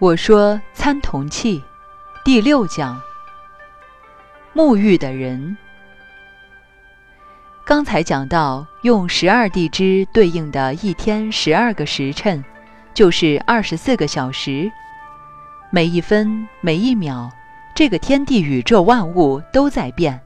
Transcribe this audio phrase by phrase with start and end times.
[0.00, 1.60] 我说参同契
[2.24, 3.00] 第六讲，
[4.54, 5.56] 沐浴的人。
[7.64, 12.44] 刚才讲到，用十二地支对应的一天十二个时辰，
[12.94, 14.70] 就是二十四个小时。
[15.72, 17.28] 每一分每一秒，
[17.74, 20.20] 这个天地宇宙万物都在变。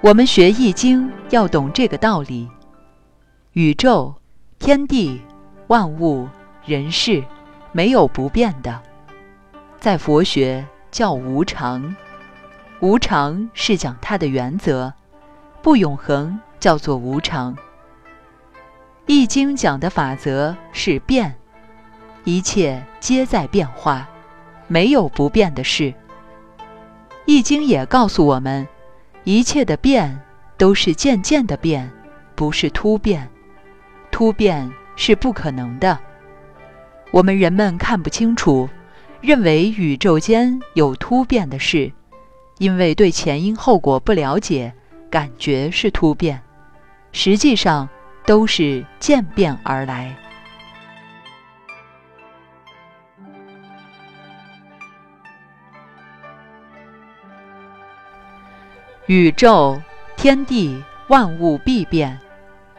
[0.00, 2.50] 我们学易经要懂这个道理：
[3.52, 4.12] 宇宙、
[4.58, 5.22] 天地、
[5.68, 6.28] 万物、
[6.64, 7.22] 人事。
[7.76, 8.80] 没有不变的，
[9.78, 11.94] 在佛学叫无常，
[12.80, 14.94] 无常是讲它的原则，
[15.60, 17.54] 不永恒叫做无常。
[19.04, 21.34] 易经讲的法则是变，
[22.24, 24.08] 一切皆在变化，
[24.68, 25.92] 没有不变的事。
[27.26, 28.66] 易经也告诉我们，
[29.24, 30.18] 一切的变
[30.56, 31.92] 都是渐渐的变，
[32.34, 33.28] 不是突变，
[34.10, 36.05] 突变是不可能的。
[37.12, 38.68] 我们人们看不清楚，
[39.20, 41.90] 认为宇宙间有突变的事，
[42.58, 44.74] 因为对前因后果不了解，
[45.08, 46.42] 感觉是突变，
[47.12, 47.88] 实际上
[48.26, 50.14] 都是渐变而来。
[59.06, 59.80] 宇宙、
[60.16, 62.18] 天地、万物必变，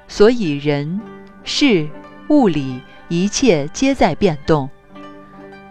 [0.07, 1.01] 所以人、
[1.43, 1.89] 事、
[2.29, 2.81] 物理。
[3.09, 4.69] 一切皆在变动，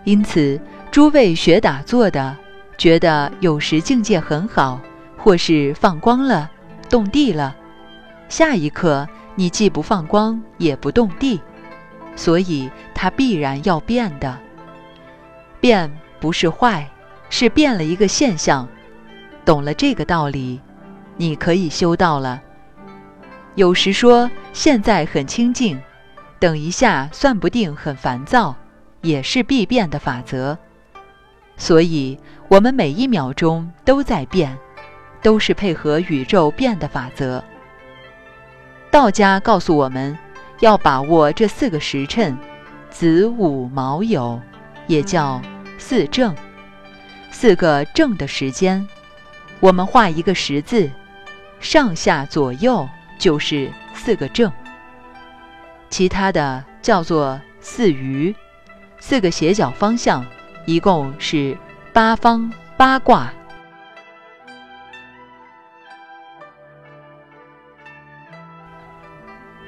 [0.05, 2.37] 因此诸位学打坐的，
[2.79, 4.81] 觉得有时境界很好，
[5.19, 6.51] 或是放光了、
[6.89, 7.55] 动地了，
[8.29, 11.41] 下一刻你既不放光也不动地，
[12.15, 14.39] 所以它必然要变的。
[15.61, 16.89] 变不是坏，
[17.29, 18.67] 是变了一个现象。
[19.45, 20.61] 懂了这个道理，
[21.17, 22.41] 你可以修道了。
[23.55, 25.79] 有时说现在很清净。
[26.39, 28.55] 等一下，算不定很烦躁，
[29.01, 30.59] 也是必变的法则。
[31.57, 34.59] 所以，我们每一秒钟都在变，
[35.23, 37.43] 都是配合宇宙变的法则。
[38.91, 40.17] 道家告诉我们，
[40.61, 42.37] 要把握这四个时辰：
[42.91, 44.39] 子午卯酉，
[44.87, 45.41] 也叫
[45.79, 46.35] 四正，
[47.31, 48.87] 四个正的时间。
[49.61, 50.91] 我们画一个十字，
[51.61, 52.87] 上下左右
[53.19, 54.53] 就是四个正。
[55.89, 58.35] 其他的叫做四余，
[58.99, 60.25] 四个斜角方向，
[60.67, 61.57] 一共是
[61.93, 63.33] 八方八卦。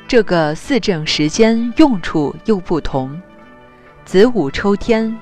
[0.07, 3.21] 这个四正时间用处又不同。
[4.07, 5.15] 子午抽天，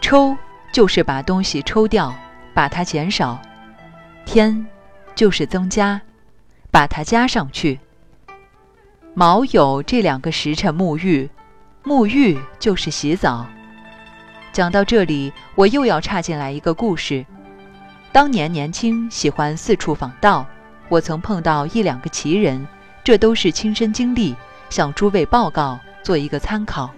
[0.00, 0.34] 抽
[0.72, 2.14] 就是把东西抽掉，
[2.54, 3.38] 把它减少；
[4.24, 4.66] 天
[5.14, 6.00] 就是增加，
[6.70, 7.78] 把它加上去。
[9.14, 11.28] 卯酉这两个时辰沐浴，
[11.84, 13.46] 沐浴就是洗澡。
[14.52, 17.26] 讲到这里，我又要插进来一个故事。
[18.10, 20.46] 当年年轻，喜欢四处访道，
[20.88, 22.66] 我曾碰到一两个奇人，
[23.04, 24.34] 这都是亲身经历，
[24.70, 26.90] 向诸位报告，做一个参考。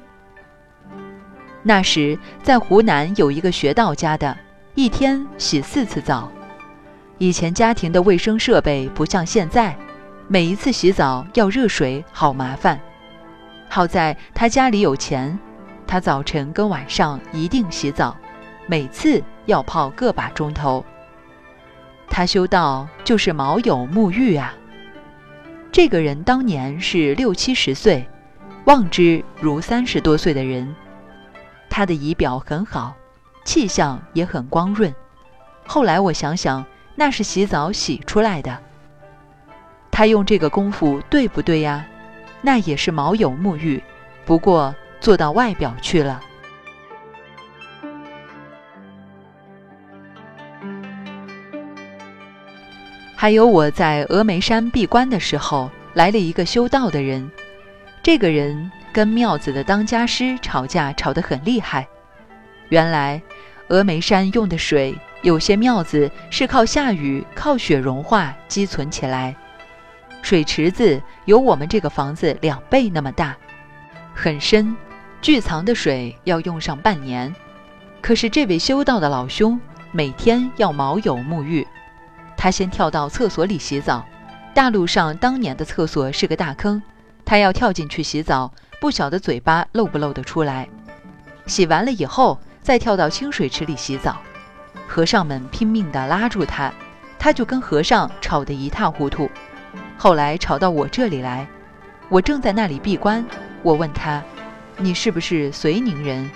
[1.65, 4.37] 那时在湖南有一个学道家的，
[4.77, 6.31] 一天洗四次澡。
[7.19, 9.77] 以前家庭的卫生设备不像现在。
[10.27, 12.81] 每一次洗澡要热水，好麻烦。
[13.69, 15.39] 好在他家里有钱，
[15.87, 18.17] 他早晨跟晚上一定洗澡，
[18.67, 20.83] 每次要泡个把钟头。
[22.09, 24.55] 他修道就是卯酉沐浴啊。
[25.71, 28.09] 这个人当年是六七十岁，
[28.65, 30.75] 望之如三十多岁的人。
[31.69, 32.95] 他的仪表很好，
[33.45, 34.95] 气象也很光润。
[35.67, 36.65] 后来我想想，
[36.95, 38.59] 那是洗澡洗出来的。
[39.97, 41.87] 他用这个功夫对不对呀？
[42.43, 43.81] 那也是毛有沐浴，
[44.25, 46.21] 不过做到外表去了。
[53.15, 57.31] 还有我在峨眉山闭关的时候，来了一个修道的人。
[58.03, 61.87] 这个人跟庙子的当家师吵架，吵得很厉害。
[62.69, 63.23] 原来
[63.69, 69.37] 峨眉山用的水，有些庙子是靠下雨、靠雪融化积存起来。
[70.25, 73.37] 水池子有我们这个房子两倍那么大，
[74.15, 74.75] 很深，
[75.21, 77.35] 聚藏的水要用上半年。
[78.01, 79.61] 可是这位修道的老兄
[79.93, 81.69] 每天要卯酉沐浴，
[82.39, 84.03] 他先跳到厕所里洗澡。
[84.55, 86.83] 大路上当年的厕所是个大坑，
[87.27, 88.51] 他要跳进去洗澡，
[88.81, 90.67] 不晓得嘴巴露不露得出来。
[91.45, 94.17] 洗完了以后，再跳到清水池里洗澡。
[94.89, 96.73] 和尚们拼命地拉住他，
[97.19, 99.29] 他就跟和尚吵得一塌糊涂。
[99.97, 101.47] 后来吵到我这里来，
[102.09, 103.25] 我正在那里闭关。
[103.63, 104.23] 我问他
[104.77, 106.31] ：“你是不是遂宁人？”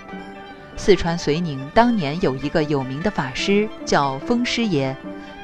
[0.76, 4.94] 四川遂宁当年有一个有名的法师叫风师爷，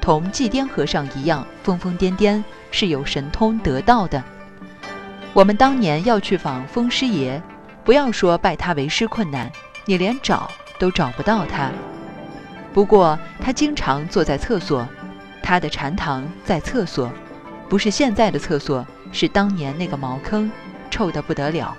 [0.00, 4.22] 同祭奠和尚一样疯疯癫癫，是有神通得道的。
[5.32, 7.42] 我们当年要去访风师爷，
[7.82, 9.50] 不要说拜他为师困难，
[9.84, 11.70] 你连找都找不到他。
[12.72, 14.86] 不过他经常坐在厕所，
[15.42, 17.10] 他的禅堂在厕所，
[17.68, 20.50] 不是现在的厕所，是当年那个茅坑，
[20.90, 21.76] 臭得不得了。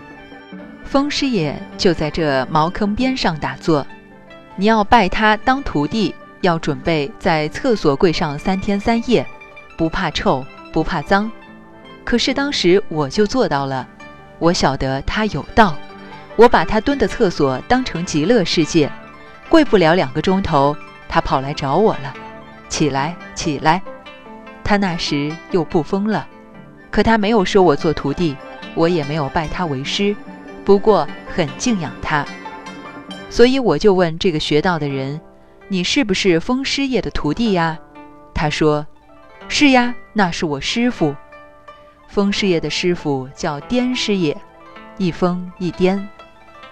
[0.84, 3.86] 风师爷就在这茅坑边上打坐。
[4.56, 9.26] 你要拜他当徒弟，要准备在厕所跪上三天三夜，
[9.78, 11.30] 不怕臭，不怕脏。
[12.04, 13.88] 可是当时我就做到了，
[14.40, 15.76] 我晓得他有道，
[16.36, 18.90] 我把他蹲的厕所当成极乐世界，
[19.50, 20.76] 跪不了两个钟头，
[21.10, 22.14] 他跑来找我了，
[22.70, 23.82] 起来，起来。
[24.66, 26.28] 他那时又不疯了，
[26.92, 28.36] 可他没有收我做徒弟，
[28.74, 30.14] 我也没有拜他为师。
[30.66, 32.26] 不过很敬仰他，
[33.30, 35.22] 所以我就问这个学道的人
[35.70, 37.78] ：“你是不是风师爷的徒弟呀？”
[38.34, 38.88] 他说
[39.48, 41.16] ：“是呀，那是我师傅。
[42.08, 44.36] 风师爷的师傅叫颠师爷，
[44.98, 46.10] 一风一颠。”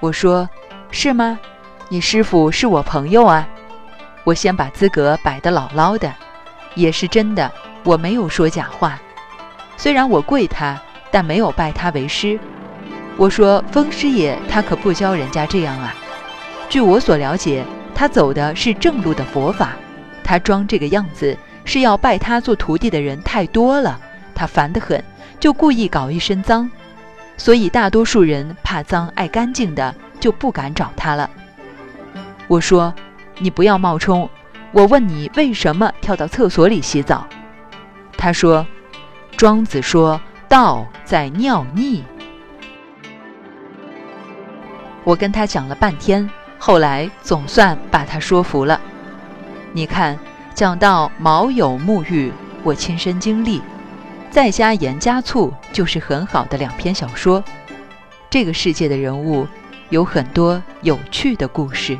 [0.02, 0.50] 我说
[0.90, 1.40] ：“是吗？
[1.90, 3.48] 你师傅是我朋友啊。”
[4.26, 6.12] 我先把资格摆得牢牢的，
[6.76, 7.52] 也是真的，
[7.84, 9.00] 我没有说假话。
[9.78, 10.80] 虽然我跪他，
[11.12, 12.40] 但没有拜他为师。
[13.18, 15.94] 我说：“风师爷，他可不教人家这样啊。
[16.70, 17.64] 据我所了解，
[17.94, 19.74] 他走的是正路的佛法。
[20.24, 24.00] 他装这个样子，是要拜他做徒弟的人太多了，
[24.34, 25.04] 他烦得很，
[25.40, 26.70] 就故意搞一身脏。
[27.38, 31.30] 所以大多数人怕脏爱干净的，就不敢找他了。”
[32.48, 32.94] 我说
[33.38, 34.28] ：“你不要冒充。
[34.72, 37.28] 我问你为什么跳到厕所里洗澡？”
[38.24, 38.66] 他说
[39.36, 42.04] ：“庄子说道在尿溺。”
[45.04, 48.80] 我跟他讲了半天，后来总算把他说服了。
[49.74, 50.18] 你看，
[50.54, 52.32] 讲到毛友沐浴，
[52.64, 53.62] 我亲身经历，
[54.32, 57.44] 再加盐加醋，就是很好的两篇小说。
[58.30, 59.46] 这个世界的人物，
[59.90, 62.00] 有很多有趣的故事。